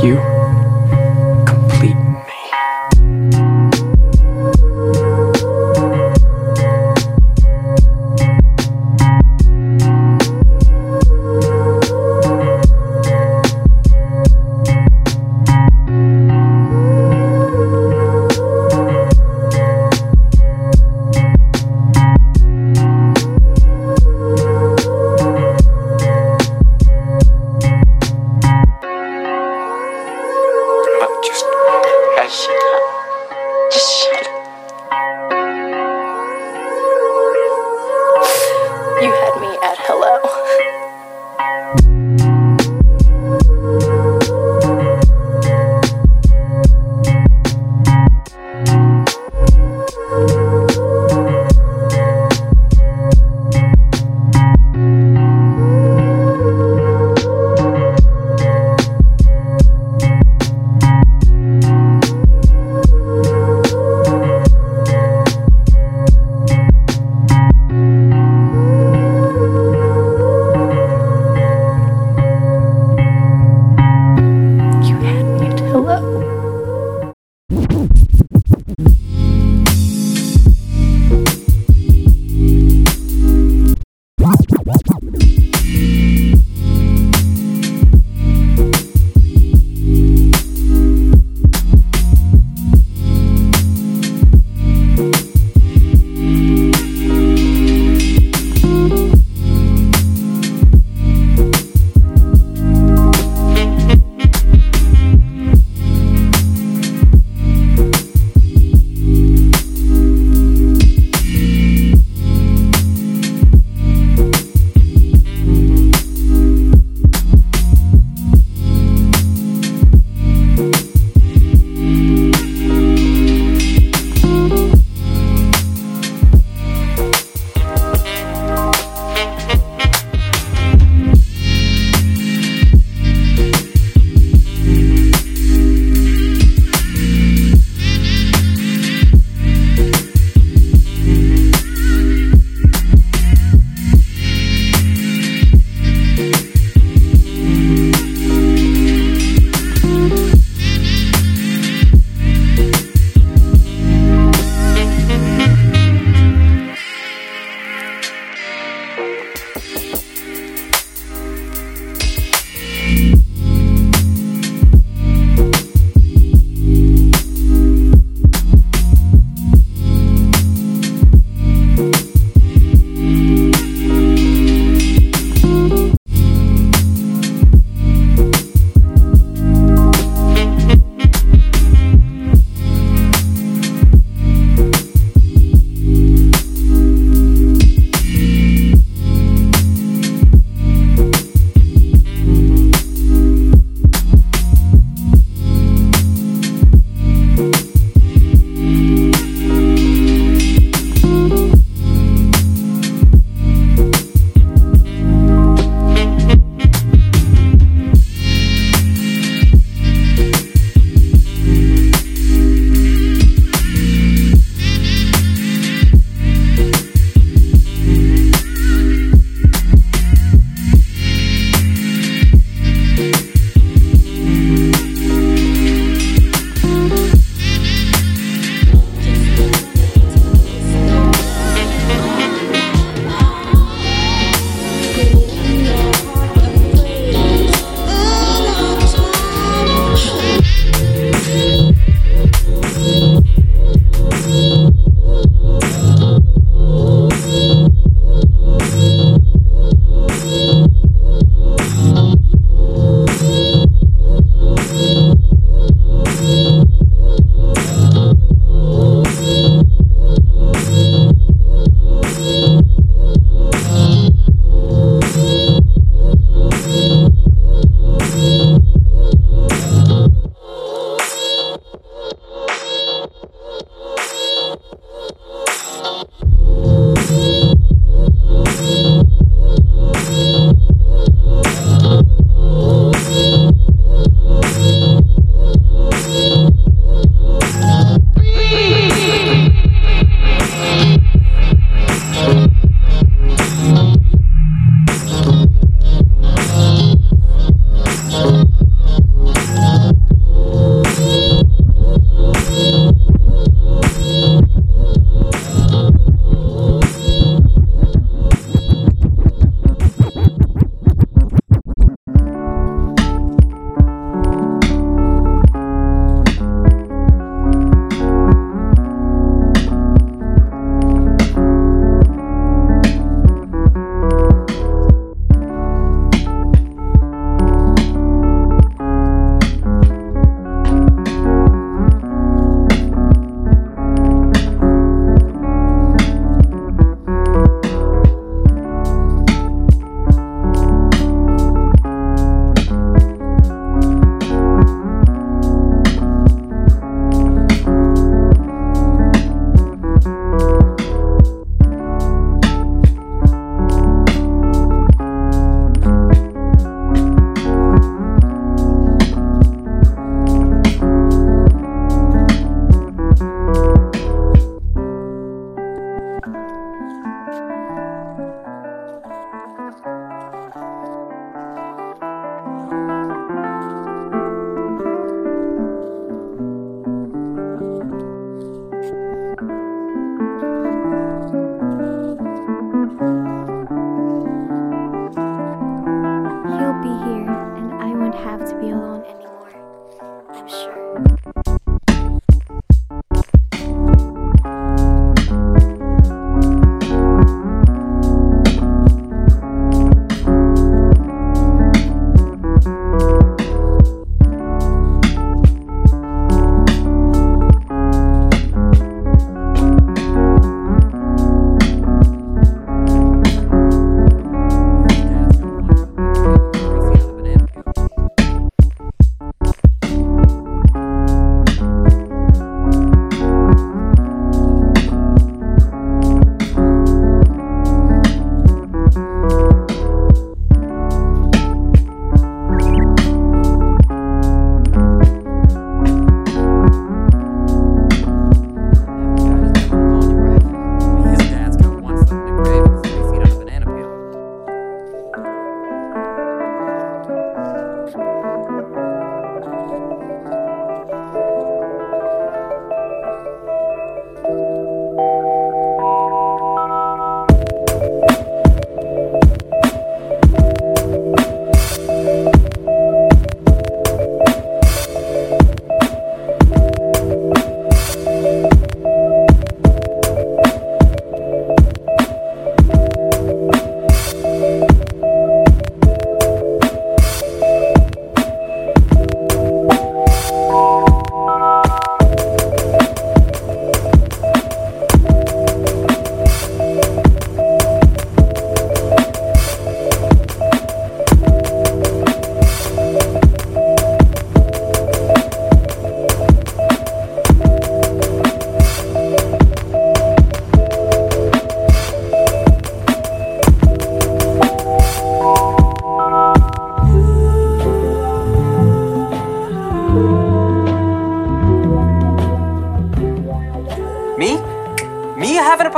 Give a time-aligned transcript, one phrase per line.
[0.00, 0.37] You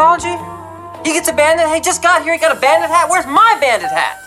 [0.01, 0.33] apology?
[1.05, 1.67] He gets a bandit.
[1.67, 2.33] Hey, just got here.
[2.33, 3.11] He got a bandit hat.
[3.11, 4.20] Where's my bandit hat?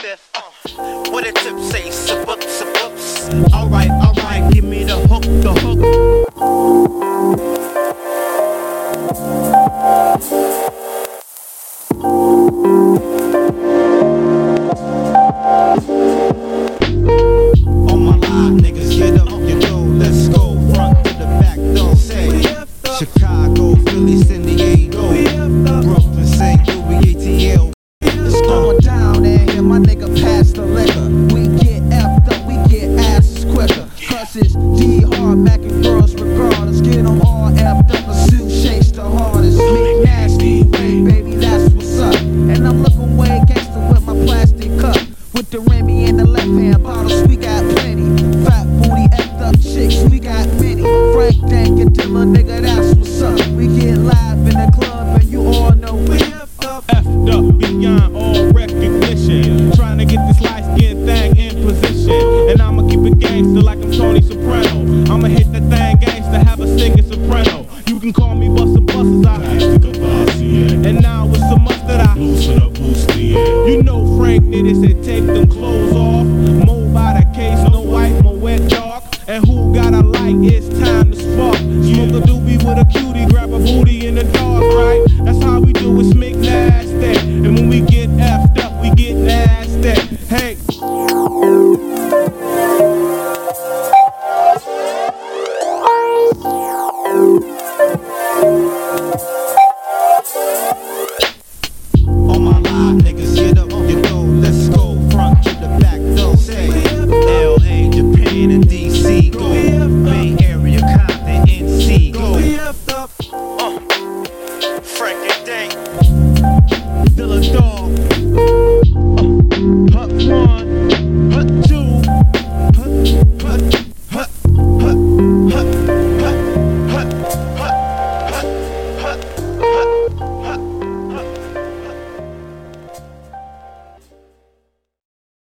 [0.00, 0.30] fifth.
[0.34, 3.52] Uh, what a tip say, subups, subups.
[3.52, 3.90] Alright,